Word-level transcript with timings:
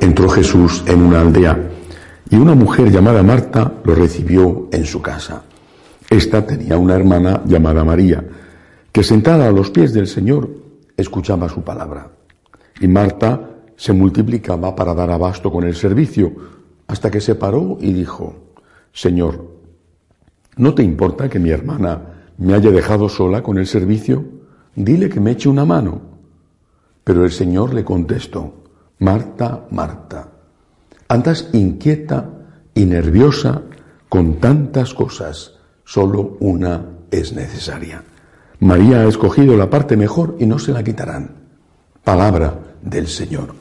entró 0.00 0.28
Jesús 0.28 0.82
en 0.86 1.02
una 1.02 1.20
aldea 1.20 1.58
y 2.30 2.36
una 2.36 2.54
mujer 2.54 2.90
llamada 2.90 3.22
Marta 3.22 3.72
lo 3.84 3.94
recibió 3.94 4.68
en 4.72 4.84
su 4.84 5.02
casa. 5.02 5.42
Esta 6.08 6.46
tenía 6.46 6.76
una 6.76 6.94
hermana 6.94 7.42
llamada 7.44 7.84
María, 7.84 8.24
que 8.92 9.02
sentada 9.02 9.48
a 9.48 9.52
los 9.52 9.70
pies 9.70 9.92
del 9.92 10.06
Señor 10.06 10.48
escuchaba 10.96 11.48
su 11.48 11.62
palabra. 11.62 12.10
Y 12.80 12.88
Marta 12.88 13.50
se 13.76 13.92
multiplicaba 13.92 14.74
para 14.74 14.94
dar 14.94 15.10
abasto 15.10 15.50
con 15.50 15.64
el 15.64 15.74
servicio, 15.74 16.32
hasta 16.86 17.10
que 17.10 17.20
se 17.20 17.34
paró 17.34 17.78
y 17.80 17.92
dijo, 17.92 18.34
Señor, 18.92 19.44
¿no 20.56 20.74
te 20.74 20.82
importa 20.82 21.28
que 21.28 21.38
mi 21.38 21.50
hermana 21.50 22.02
me 22.38 22.54
haya 22.54 22.70
dejado 22.70 23.08
sola 23.08 23.42
con 23.42 23.58
el 23.58 23.66
servicio? 23.66 24.24
Dile 24.74 25.08
que 25.08 25.20
me 25.20 25.32
eche 25.32 25.48
una 25.48 25.64
mano. 25.64 26.00
Pero 27.04 27.24
el 27.24 27.30
Señor 27.30 27.74
le 27.74 27.84
contestó, 27.84 28.59
Marta, 29.00 29.66
Marta, 29.70 30.28
andas 31.08 31.48
inquieta 31.54 32.28
y 32.74 32.84
nerviosa 32.84 33.62
con 34.10 34.34
tantas 34.40 34.92
cosas, 34.92 35.54
solo 35.84 36.36
una 36.40 36.84
es 37.10 37.32
necesaria. 37.32 38.04
María 38.60 39.00
ha 39.00 39.08
escogido 39.08 39.56
la 39.56 39.70
parte 39.70 39.96
mejor 39.96 40.36
y 40.38 40.44
no 40.44 40.58
se 40.58 40.72
la 40.72 40.84
quitarán. 40.84 41.30
Palabra 42.04 42.58
del 42.82 43.08
Señor. 43.08 43.54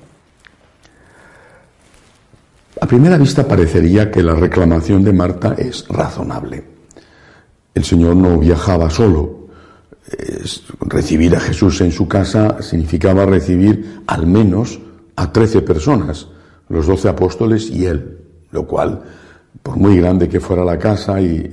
A 2.82 2.86
primera 2.86 3.18
vista 3.18 3.48
parecería 3.48 4.12
que 4.12 4.22
la 4.22 4.34
reclamación 4.36 5.06
de 5.06 5.14
Marta 5.14 5.56
es 5.58 5.88
razonable. 5.88 6.66
El 7.74 7.86
Señor 7.86 8.18
no 8.18 8.38
viajaba 8.38 8.90
solo. 8.90 9.40
recibir 10.82 11.36
a 11.36 11.40
Jesús 11.40 11.80
en 11.82 11.92
su 11.92 12.08
casa 12.08 12.62
significaba 12.62 13.26
recibir 13.26 14.02
al 14.08 14.26
menos 14.26 14.80
a 15.20 15.34
trece 15.34 15.62
personas, 15.62 16.28
los 16.70 16.88
doce 16.88 17.10
apóstoles 17.10 17.70
y 17.70 17.86
él, 17.86 18.20
lo 18.52 18.66
cual, 18.66 19.02
por 19.62 19.76
muy 19.76 19.98
grande 19.98 20.30
que 20.30 20.40
fuera 20.40 20.64
la 20.64 20.80
casa 20.80 21.20
y 21.20 21.52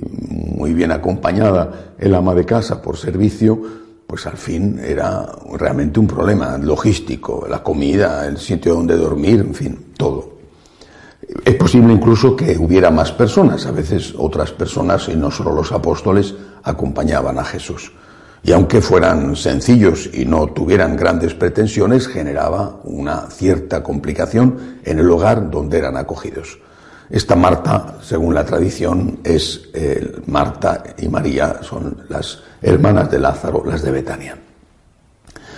muy 0.57 0.73
bien 0.73 0.93
acompañada 0.93 1.95
el 1.99 2.15
ama 2.15 2.33
de 2.33 2.45
casa 2.45 2.81
por 2.81 2.97
servicio, 2.97 3.61
pues 4.07 4.25
al 4.27 4.37
fin 4.37 4.79
era 4.79 5.27
realmente 5.59 5.99
un 5.99 6.07
problema 6.07 6.57
logístico, 6.59 7.45
la 7.51 7.61
comida, 7.61 8.25
el 8.29 8.39
sitio 8.39 8.75
donde 8.75 8.97
dormir, 8.97 9.41
en 9.41 9.55
fin, 9.55 9.87
todo. 9.97 10.37
Es 11.45 11.57
posible 11.57 11.93
incluso 11.93 12.37
que 12.37 12.57
hubiera 12.57 12.93
más 12.93 13.11
personas, 13.11 13.67
a 13.67 13.73
veces 13.73 14.15
otras 14.17 14.53
personas 14.53 15.09
y 15.09 15.17
no 15.17 15.33
solo 15.33 15.53
los 15.53 15.73
apóstoles 15.73 16.37
acompañaban 16.63 17.37
a 17.41 17.45
Jesús 17.45 17.91
y 18.47 18.53
aunque 18.53 18.81
fueran 18.81 19.35
sencillos 19.35 20.09
y 20.13 20.25
no 20.25 20.47
tuvieran 20.47 20.97
grandes 20.97 21.35
pretensiones, 21.35 22.07
generaba 22.07 22.79
una 22.85 23.29
cierta 23.29 23.83
complicación 23.83 24.79
en 24.85 25.01
el 25.01 25.11
hogar 25.11 25.51
donde 25.51 25.79
eran 25.79 25.97
acogidos. 25.97 26.61
Esta 27.11 27.35
Marta, 27.35 27.99
según 28.03 28.35
la 28.35 28.45
tradición, 28.45 29.19
es 29.25 29.69
eh, 29.75 30.23
Marta 30.27 30.85
y 30.97 31.09
María, 31.09 31.59
son 31.63 32.05
las 32.09 32.39
hermanas 32.63 33.11
de 33.11 33.19
Lázaro, 33.19 33.65
las 33.67 33.83
de 33.83 33.91
Betania. 33.91 34.39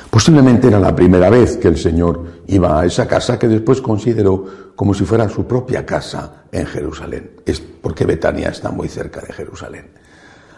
Posiblemente 0.08 0.68
era 0.68 0.80
la 0.80 0.96
primera 0.96 1.28
vez 1.28 1.58
que 1.58 1.68
el 1.68 1.76
Señor 1.76 2.24
iba 2.46 2.80
a 2.80 2.86
esa 2.86 3.06
casa 3.06 3.38
que 3.38 3.48
después 3.48 3.82
consideró 3.82 4.72
como 4.74 4.94
si 4.94 5.04
fuera 5.04 5.28
su 5.28 5.46
propia 5.46 5.84
casa 5.84 6.44
en 6.50 6.64
Jerusalén. 6.64 7.32
Es 7.44 7.60
porque 7.60 8.06
Betania 8.06 8.48
está 8.48 8.70
muy 8.70 8.88
cerca 8.88 9.20
de 9.20 9.34
Jerusalén. 9.34 10.07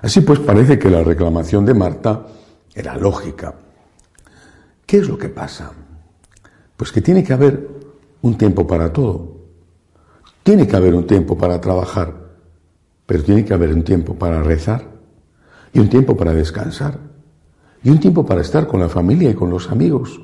Así 0.02 0.22
pues 0.22 0.38
parece 0.38 0.78
que 0.78 0.90
la 0.90 1.04
reclamación 1.04 1.64
de 1.66 1.74
Marta 1.74 2.26
era 2.74 2.96
lógica. 2.96 3.54
¿Qué 4.86 4.98
es 4.98 5.08
lo 5.08 5.18
que 5.18 5.28
pasa? 5.28 5.72
Pues 6.76 6.90
que 6.90 7.02
tiene 7.02 7.22
que 7.22 7.32
haber 7.32 7.68
un 8.22 8.38
tiempo 8.38 8.66
para 8.66 8.92
todo. 8.92 9.36
Tiene 10.42 10.66
que 10.66 10.76
haber 10.76 10.94
un 10.94 11.06
tiempo 11.06 11.36
para 11.36 11.60
trabajar, 11.60 12.14
pero 13.06 13.22
tiene 13.22 13.44
que 13.44 13.52
haber 13.52 13.72
un 13.74 13.84
tiempo 13.84 14.14
para 14.14 14.42
rezar 14.42 14.84
y 15.72 15.78
un 15.78 15.90
tiempo 15.90 16.16
para 16.16 16.32
descansar 16.32 16.98
y 17.82 17.90
un 17.90 18.00
tiempo 18.00 18.24
para 18.24 18.40
estar 18.40 18.66
con 18.66 18.80
la 18.80 18.88
familia 18.88 19.30
y 19.30 19.34
con 19.34 19.50
los 19.50 19.70
amigos. 19.70 20.20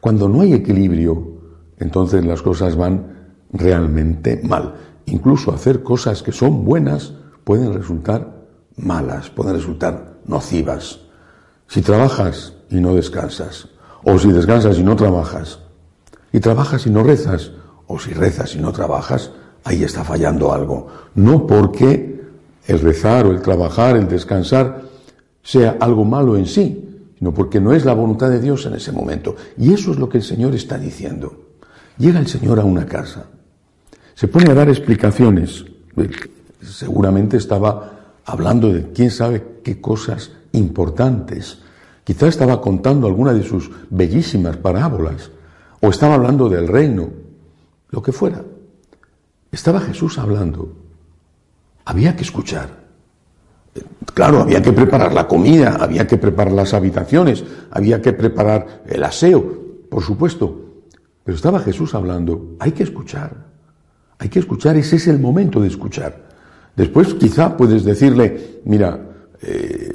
Cuando 0.00 0.28
no 0.28 0.42
hay 0.42 0.54
equilibrio, 0.54 1.40
entonces 1.78 2.24
las 2.24 2.42
cosas 2.42 2.76
van 2.76 3.34
realmente 3.52 4.40
mal. 4.44 4.74
Incluso 5.06 5.52
hacer 5.52 5.82
cosas 5.82 6.22
que 6.22 6.32
son 6.32 6.64
buenas 6.64 7.14
pueden 7.44 7.74
resultar 7.74 8.39
malas, 8.82 9.30
pueden 9.30 9.54
resultar 9.54 10.14
nocivas. 10.26 11.00
Si 11.68 11.82
trabajas 11.82 12.54
y 12.68 12.80
no 12.80 12.94
descansas, 12.94 13.68
o 14.02 14.18
si 14.18 14.32
descansas 14.32 14.78
y 14.78 14.82
no 14.82 14.96
trabajas, 14.96 15.58
y 16.32 16.40
trabajas 16.40 16.86
y 16.86 16.90
no 16.90 17.02
rezas, 17.02 17.52
o 17.86 17.98
si 17.98 18.12
rezas 18.12 18.54
y 18.54 18.58
no 18.60 18.72
trabajas, 18.72 19.32
ahí 19.64 19.82
está 19.82 20.04
fallando 20.04 20.52
algo. 20.52 20.86
No 21.14 21.46
porque 21.46 22.22
el 22.66 22.80
rezar 22.80 23.26
o 23.26 23.32
el 23.32 23.42
trabajar, 23.42 23.96
el 23.96 24.08
descansar, 24.08 24.82
sea 25.42 25.76
algo 25.80 26.04
malo 26.04 26.36
en 26.36 26.46
sí, 26.46 27.12
sino 27.18 27.34
porque 27.34 27.60
no 27.60 27.72
es 27.72 27.84
la 27.84 27.94
voluntad 27.94 28.30
de 28.30 28.40
Dios 28.40 28.64
en 28.66 28.74
ese 28.74 28.92
momento. 28.92 29.36
Y 29.58 29.72
eso 29.72 29.90
es 29.90 29.98
lo 29.98 30.08
que 30.08 30.18
el 30.18 30.24
Señor 30.24 30.54
está 30.54 30.78
diciendo. 30.78 31.48
Llega 31.98 32.20
el 32.20 32.28
Señor 32.28 32.60
a 32.60 32.64
una 32.64 32.86
casa, 32.86 33.26
se 34.14 34.28
pone 34.28 34.50
a 34.50 34.54
dar 34.54 34.68
explicaciones. 34.68 35.64
Seguramente 36.62 37.36
estaba 37.36 37.99
hablando 38.24 38.72
de 38.72 38.92
quién 38.92 39.10
sabe 39.10 39.60
qué 39.62 39.80
cosas 39.80 40.32
importantes. 40.52 41.58
Quizá 42.04 42.28
estaba 42.28 42.60
contando 42.60 43.06
alguna 43.06 43.32
de 43.32 43.42
sus 43.42 43.70
bellísimas 43.90 44.56
parábolas, 44.56 45.30
o 45.80 45.88
estaba 45.88 46.14
hablando 46.14 46.48
del 46.48 46.68
reino, 46.68 47.10
lo 47.90 48.02
que 48.02 48.12
fuera. 48.12 48.42
Estaba 49.52 49.80
Jesús 49.80 50.18
hablando. 50.18 50.72
Había 51.84 52.14
que 52.14 52.22
escuchar. 52.22 52.80
Claro, 54.14 54.40
había 54.40 54.62
que 54.62 54.72
preparar 54.72 55.12
la 55.12 55.26
comida, 55.28 55.76
había 55.80 56.06
que 56.06 56.16
preparar 56.16 56.52
las 56.52 56.74
habitaciones, 56.74 57.44
había 57.70 58.02
que 58.02 58.12
preparar 58.12 58.82
el 58.86 59.02
aseo, 59.04 59.86
por 59.88 60.02
supuesto. 60.02 60.84
Pero 61.24 61.36
estaba 61.36 61.60
Jesús 61.60 61.94
hablando. 61.94 62.56
Hay 62.58 62.72
que 62.72 62.82
escuchar. 62.82 63.46
Hay 64.18 64.28
que 64.28 64.38
escuchar, 64.38 64.76
ese 64.76 64.96
es 64.96 65.08
el 65.08 65.18
momento 65.18 65.60
de 65.60 65.68
escuchar. 65.68 66.29
Después 66.80 67.12
quizá 67.12 67.58
puedes 67.58 67.84
decirle, 67.84 68.62
mira, 68.64 68.98
eh, 69.42 69.92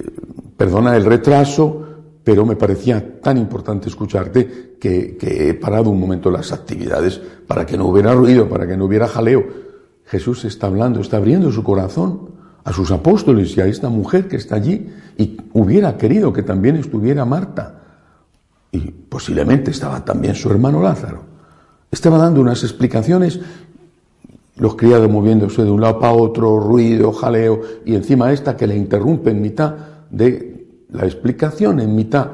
perdona 0.55 0.95
el 0.95 1.03
retraso, 1.03 1.81
pero 2.23 2.45
me 2.45 2.55
parecía 2.55 3.19
tan 3.19 3.39
importante 3.39 3.89
escucharte 3.89 4.77
que, 4.79 5.17
que, 5.17 5.49
he 5.49 5.53
parado 5.55 5.89
un 5.89 5.99
momento 5.99 6.29
las 6.29 6.51
actividades 6.51 7.19
para 7.47 7.65
que 7.65 7.75
no 7.75 7.87
hubiera 7.87 8.13
ruido, 8.13 8.47
para 8.47 8.67
que 8.67 8.77
no 8.77 8.85
hubiera 8.85 9.07
jaleo. 9.07 9.47
Jesús 10.05 10.45
está 10.45 10.67
hablando, 10.67 10.99
está 10.99 11.17
abriendo 11.17 11.51
su 11.51 11.63
corazón 11.63 12.29
a 12.63 12.71
sus 12.71 12.91
apóstoles 12.91 13.57
y 13.57 13.61
a 13.61 13.65
esta 13.65 13.89
mujer 13.89 14.27
que 14.27 14.35
está 14.35 14.57
allí 14.57 14.87
y 15.17 15.37
hubiera 15.53 15.97
querido 15.97 16.31
que 16.31 16.43
también 16.43 16.75
estuviera 16.75 17.25
Marta. 17.25 17.81
Y 18.71 18.91
posiblemente 18.91 19.71
estaba 19.71 20.05
también 20.05 20.35
su 20.35 20.51
hermano 20.51 20.83
Lázaro. 20.83 21.23
Estaba 21.89 22.19
dando 22.19 22.41
unas 22.41 22.61
explicaciones 22.63 23.39
los 24.57 24.75
criados 24.75 25.09
moviéndose 25.09 25.63
de 25.63 25.71
un 25.71 25.81
lado 25.81 25.99
para 25.99 26.13
otro, 26.13 26.59
ruido, 26.59 27.11
jaleo, 27.11 27.61
y 27.85 27.95
encima 27.95 28.31
esta 28.31 28.55
que 28.55 28.67
le 28.67 28.75
interrumpe 28.75 29.31
en 29.31 29.41
mitad 29.41 29.75
de 30.09 30.85
la 30.89 31.05
explicación, 31.05 31.79
en 31.79 31.95
mitad 31.95 32.27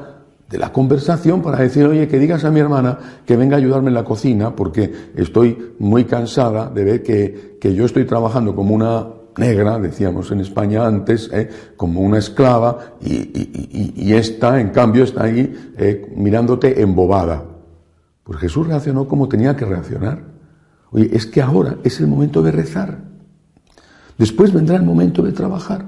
de 0.48 0.58
la 0.58 0.72
conversación, 0.72 1.42
para 1.42 1.58
decir, 1.58 1.84
oye, 1.86 2.06
que 2.06 2.18
digas 2.18 2.44
a 2.44 2.50
mi 2.50 2.60
hermana 2.60 2.98
que 3.26 3.36
venga 3.36 3.56
a 3.56 3.58
ayudarme 3.58 3.88
en 3.88 3.94
la 3.94 4.04
cocina, 4.04 4.54
porque 4.54 4.92
estoy 5.16 5.74
muy 5.78 6.04
cansada 6.04 6.70
de 6.70 6.84
ver 6.84 7.02
que, 7.02 7.56
que 7.60 7.74
yo 7.74 7.86
estoy 7.86 8.04
trabajando 8.04 8.54
como 8.54 8.74
una 8.74 9.06
negra, 9.36 9.78
decíamos 9.78 10.30
en 10.30 10.40
España 10.40 10.86
antes, 10.86 11.30
eh, 11.32 11.48
como 11.76 12.02
una 12.02 12.18
esclava, 12.18 12.96
y, 13.00 13.94
y, 13.96 14.12
esta, 14.12 14.60
en 14.60 14.68
cambio, 14.70 15.04
está 15.04 15.24
ahí 15.24 15.72
eh, 15.76 16.12
mirándote 16.14 16.80
embobada. 16.82 17.44
Pues 18.22 18.38
Jesús 18.38 18.66
reaccionó 18.66 19.08
como 19.08 19.28
tenía 19.28 19.56
que 19.56 19.64
reaccionar. 19.64 20.31
Oye, 20.92 21.10
es 21.12 21.26
que 21.26 21.42
ahora 21.42 21.78
es 21.82 22.00
el 22.00 22.06
momento 22.06 22.42
de 22.42 22.52
rezar. 22.52 22.98
Después 24.18 24.52
vendrá 24.52 24.76
el 24.76 24.82
momento 24.82 25.22
de 25.22 25.32
trabajar. 25.32 25.84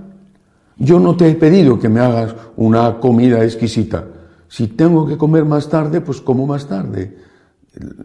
Yo 0.77 0.99
no 0.99 1.17
te 1.17 1.29
he 1.29 1.35
pedido 1.35 1.79
que 1.79 1.89
me 1.89 2.01
hagas 2.01 2.35
una 2.57 2.99
comida 2.99 3.45
exquisita. 3.45 4.05
Si 4.49 4.69
tengo 4.69 5.07
que 5.07 5.17
comer 5.17 5.45
más 5.45 5.69
tarde, 5.69 6.01
pues 6.01 6.21
como 6.21 6.47
más 6.47 6.67
tarde. 6.67 7.17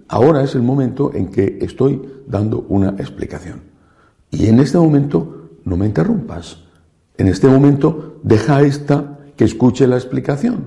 Ahora 0.07 0.43
es 0.43 0.55
el 0.55 0.61
momento 0.61 1.11
en 1.13 1.27
que 1.29 1.59
estoy 1.61 2.01
dando 2.27 2.65
una 2.69 2.89
explicación. 2.89 3.61
Y 4.31 4.47
en 4.47 4.59
este 4.59 4.77
momento 4.77 5.49
no 5.65 5.77
me 5.77 5.85
interrumpas. 5.85 6.63
En 7.17 7.27
este 7.27 7.47
momento 7.47 8.19
deja 8.23 8.61
esta 8.61 9.19
que 9.35 9.45
escuche 9.45 9.87
la 9.87 9.95
explicación, 9.95 10.65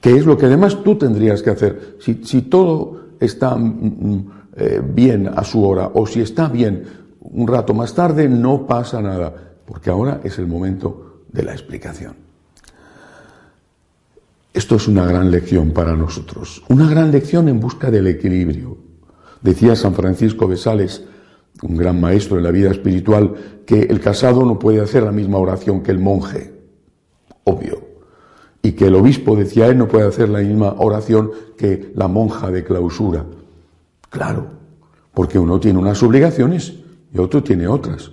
que 0.00 0.16
es 0.16 0.26
lo 0.26 0.36
que 0.36 0.46
además 0.46 0.82
tú 0.82 0.96
tendrías 0.96 1.42
que 1.42 1.50
hacer. 1.50 1.96
Si, 2.00 2.42
todo 2.42 3.06
está 3.20 3.56
mm, 3.56 3.62
mm, 3.62 4.30
eh, 4.56 4.80
bien 4.82 5.28
a 5.28 5.44
su 5.44 5.62
hora 5.66 5.90
o 5.92 6.06
si 6.06 6.20
está 6.20 6.48
bien 6.48 6.84
un 7.20 7.46
rato 7.46 7.74
más 7.74 7.94
tarde, 7.94 8.28
no 8.28 8.66
pasa 8.66 9.02
nada, 9.02 9.34
porque 9.66 9.90
ahora 9.90 10.20
es 10.24 10.38
el 10.38 10.46
momento 10.46 11.22
de 11.30 11.42
la 11.42 11.52
explicación. 11.52 12.14
Esto 14.54 14.76
es 14.76 14.88
una 14.88 15.04
gran 15.04 15.30
lección 15.30 15.72
para 15.72 15.94
nosotros, 15.94 16.62
una 16.70 16.88
gran 16.88 17.10
lección 17.10 17.48
en 17.48 17.60
busca 17.60 17.90
del 17.90 18.06
equilibrio. 18.06 18.78
Decía 19.42 19.76
San 19.76 19.94
Francisco 19.94 20.48
de 20.48 20.56
Sales, 20.56 21.04
un 21.62 21.76
gran 21.76 22.00
maestro 22.00 22.38
en 22.38 22.44
la 22.44 22.50
vida 22.50 22.70
espiritual, 22.70 23.34
que 23.66 23.82
el 23.82 24.00
casado 24.00 24.46
no 24.46 24.58
puede 24.58 24.80
hacer 24.80 25.02
la 25.02 25.12
misma 25.12 25.36
oración 25.36 25.82
que 25.82 25.90
el 25.90 25.98
monje, 25.98 26.54
obvio, 27.44 27.82
y 28.62 28.72
que 28.72 28.86
el 28.86 28.94
obispo, 28.94 29.36
decía 29.36 29.66
él, 29.66 29.76
no 29.76 29.88
puede 29.88 30.06
hacer 30.06 30.30
la 30.30 30.38
misma 30.38 30.74
oración 30.78 31.30
que 31.58 31.92
la 31.94 32.08
monja 32.08 32.50
de 32.50 32.64
clausura. 32.64 33.26
Claro, 34.16 34.46
porque 35.12 35.38
uno 35.38 35.60
tiene 35.60 35.78
unas 35.78 36.02
obligaciones 36.02 36.72
y 37.12 37.18
otro 37.18 37.42
tiene 37.42 37.68
otras, 37.68 38.10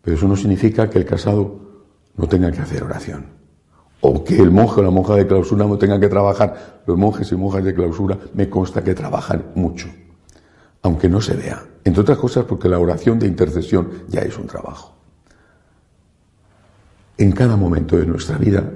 pero 0.00 0.16
eso 0.16 0.26
no 0.26 0.36
significa 0.36 0.88
que 0.88 0.96
el 0.96 1.04
casado 1.04 1.60
no 2.16 2.26
tenga 2.26 2.50
que 2.50 2.62
hacer 2.62 2.82
oración, 2.82 3.26
o 4.00 4.24
que 4.24 4.40
el 4.40 4.50
monje 4.50 4.80
o 4.80 4.84
la 4.84 4.90
monja 4.90 5.16
de 5.16 5.26
clausura 5.26 5.66
no 5.66 5.76
tenga 5.76 6.00
que 6.00 6.08
trabajar. 6.08 6.80
Los 6.86 6.96
monjes 6.96 7.30
y 7.30 7.36
monjas 7.36 7.62
de 7.62 7.74
clausura 7.74 8.18
me 8.32 8.48
consta 8.48 8.82
que 8.82 8.94
trabajan 8.94 9.52
mucho 9.54 9.88
aunque 10.84 11.08
no 11.08 11.20
se 11.20 11.34
vea. 11.34 11.66
Entre 11.82 12.00
otras 12.00 12.18
cosas 12.18 12.44
porque 12.44 12.68
la 12.68 12.78
oración 12.78 13.18
de 13.18 13.26
intercesión 13.26 14.04
ya 14.08 14.20
es 14.20 14.38
un 14.38 14.46
trabajo. 14.46 14.94
En 17.16 17.32
cada 17.32 17.56
momento 17.56 17.96
de 17.96 18.06
nuestra 18.06 18.38
vida, 18.38 18.70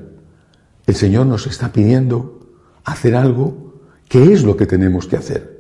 el 0.87 0.95
Señor 0.95 1.27
nos 1.27 1.47
está 1.47 1.71
pidiendo 1.71 2.41
hacer 2.85 3.15
algo 3.15 3.75
que 4.09 4.33
es 4.33 4.43
lo 4.43 4.57
que 4.57 4.67
tenemos 4.67 5.07
que 5.07 5.17
hacer. 5.17 5.58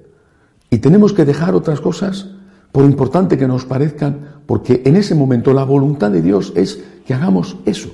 Y 0.70 0.78
tenemos 0.78 1.12
que 1.12 1.24
dejar 1.24 1.54
otras 1.54 1.80
cosas, 1.80 2.28
por 2.72 2.84
importante 2.84 3.38
que 3.38 3.48
nos 3.48 3.64
parezcan, 3.64 4.40
porque 4.46 4.82
en 4.84 4.96
ese 4.96 5.14
momento 5.14 5.52
la 5.52 5.64
voluntad 5.64 6.10
de 6.10 6.22
Dios 6.22 6.52
es 6.54 6.82
que 7.06 7.14
hagamos 7.14 7.56
eso 7.64 7.90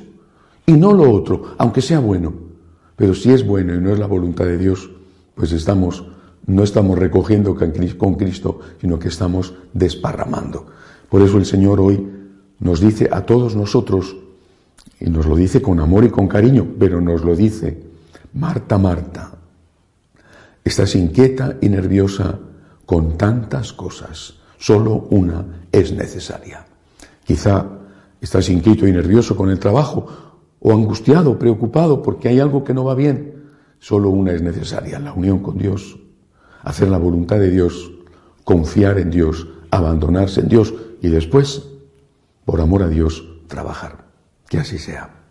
y 0.66 0.72
no 0.72 0.92
lo 0.92 1.10
otro, 1.10 1.54
aunque 1.58 1.80
sea 1.80 2.00
bueno. 2.00 2.32
Pero 2.96 3.14
si 3.14 3.32
es 3.32 3.46
bueno 3.46 3.74
y 3.74 3.80
no 3.80 3.92
es 3.92 3.98
la 3.98 4.06
voluntad 4.06 4.44
de 4.44 4.58
Dios, 4.58 4.90
pues 5.34 5.52
estamos 5.52 6.04
no 6.46 6.62
estamos 6.62 6.98
recogiendo 6.98 7.56
con 7.96 8.14
Cristo, 8.16 8.60
sino 8.80 8.98
que 8.98 9.08
estamos 9.08 9.54
desparramando. 9.72 10.66
Por 11.08 11.22
eso 11.22 11.38
el 11.38 11.46
Señor 11.46 11.80
hoy 11.80 12.06
nos 12.60 12.80
dice 12.80 13.08
a 13.10 13.22
todos 13.22 13.56
nosotros, 13.56 14.16
y 15.00 15.10
nos 15.10 15.26
lo 15.26 15.36
dice 15.36 15.62
con 15.62 15.80
amor 15.80 16.04
y 16.04 16.10
con 16.10 16.28
cariño, 16.28 16.66
pero 16.78 17.00
nos 17.00 17.24
lo 17.24 17.34
dice, 17.34 17.82
Marta, 18.34 18.78
Marta, 18.78 19.32
estás 20.62 20.94
inquieta 20.94 21.56
y 21.60 21.68
nerviosa 21.68 22.38
con 22.86 23.16
tantas 23.16 23.72
cosas, 23.72 24.34
solo 24.58 25.06
una 25.10 25.66
es 25.72 25.92
necesaria. 25.92 26.66
Quizá 27.24 27.66
estás 28.20 28.48
inquieto 28.48 28.86
y 28.86 28.92
nervioso 28.92 29.36
con 29.36 29.50
el 29.50 29.58
trabajo, 29.58 30.06
o 30.60 30.72
angustiado, 30.72 31.38
preocupado 31.38 32.02
porque 32.02 32.28
hay 32.28 32.40
algo 32.40 32.64
que 32.64 32.74
no 32.74 32.84
va 32.84 32.94
bien, 32.94 33.50
solo 33.78 34.10
una 34.10 34.32
es 34.32 34.42
necesaria, 34.42 34.98
la 34.98 35.12
unión 35.12 35.40
con 35.40 35.58
Dios 35.58 35.98
hacer 36.64 36.88
la 36.88 36.98
voluntad 36.98 37.38
de 37.38 37.50
Dios, 37.50 37.92
confiar 38.42 38.98
en 38.98 39.10
Dios, 39.10 39.46
abandonarse 39.70 40.40
en 40.40 40.48
Dios 40.48 40.74
y 41.00 41.08
después, 41.08 41.62
por 42.44 42.60
amor 42.60 42.82
a 42.82 42.88
Dios, 42.88 43.24
trabajar. 43.46 44.04
Que 44.48 44.58
así 44.58 44.78
sea. 44.78 45.23